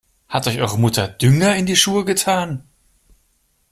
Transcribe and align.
Hat 0.29 0.47
euch 0.47 0.57
eure 0.59 0.79
Mutter 0.79 1.07
Dünger 1.07 1.55
in 1.55 1.67
die 1.67 1.75
Schuhe 1.75 2.05
getan? 2.05 2.63